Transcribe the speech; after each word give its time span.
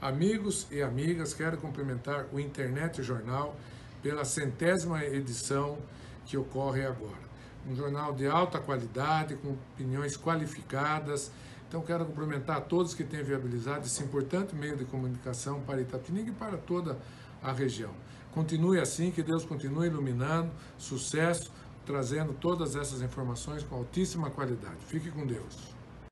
Amigos 0.00 0.68
e 0.70 0.80
amigas, 0.80 1.34
quero 1.34 1.58
cumprimentar 1.58 2.26
o 2.32 2.38
Internet 2.38 3.02
Jornal 3.02 3.56
pela 4.00 4.24
centésima 4.24 5.04
edição 5.04 5.76
que 6.24 6.36
ocorre 6.36 6.86
agora. 6.86 7.28
Um 7.68 7.74
jornal 7.74 8.12
de 8.12 8.24
alta 8.24 8.60
qualidade, 8.60 9.34
com 9.34 9.56
opiniões 9.74 10.16
qualificadas. 10.16 11.32
Então, 11.68 11.82
quero 11.82 12.06
cumprimentar 12.06 12.58
a 12.58 12.60
todos 12.60 12.94
que 12.94 13.02
têm 13.02 13.24
viabilizado 13.24 13.86
esse 13.86 14.00
importante 14.04 14.54
meio 14.54 14.76
de 14.76 14.84
comunicação 14.84 15.60
para 15.62 15.80
Itapetininga 15.80 16.30
e 16.30 16.34
para 16.34 16.56
toda 16.56 16.96
a 17.42 17.50
região. 17.50 17.90
Continue 18.30 18.78
assim, 18.78 19.10
que 19.10 19.22
Deus 19.22 19.44
continue 19.44 19.88
iluminando, 19.88 20.52
sucesso, 20.78 21.50
trazendo 21.84 22.32
todas 22.34 22.76
essas 22.76 23.02
informações 23.02 23.64
com 23.64 23.74
altíssima 23.74 24.30
qualidade. 24.30 24.78
Fique 24.86 25.10
com 25.10 25.26
Deus. 25.26 25.74